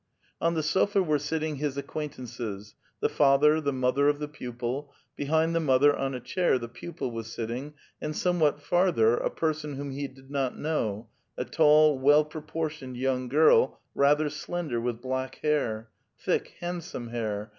On 0.41 0.55
the 0.55 0.63
sofa 0.63 1.03
were 1.03 1.19
sitting 1.19 1.57
his 1.57 1.77
acquaintances,— 1.77 2.73
the 3.01 3.07
father, 3.07 3.61
the 3.61 3.71
mother 3.71 4.07
of 4.09 4.17
the 4.17 4.27
pu[)il; 4.27 4.89
behind 5.15 5.53
the 5.53 5.59
mother, 5.59 5.95
on 5.95 6.15
a 6.15 6.19
chair, 6.19 6.57
the 6.57 6.67
pupil 6.67 7.11
was 7.11 7.31
sitting, 7.31 7.75
and 8.01 8.15
somewhat 8.15 8.63
farther, 8.63 9.13
a 9.15 9.29
person 9.29 9.75
whom 9.75 9.91
he 9.91 10.07
did 10.07 10.31
not 10.31 10.57
know, 10.57 11.07
a 11.37 11.45
tall, 11.45 11.99
well 11.99 12.25
proportioned 12.25 12.97
young 12.97 13.27
girl, 13.27 13.79
rather 13.93 14.27
slender, 14.27 14.81
with 14.81 15.03
black 15.03 15.35
hair, 15.43 15.89
—*' 16.09 16.17
thick, 16.25 16.55
handsome 16.61 17.09
hair! 17.09 17.49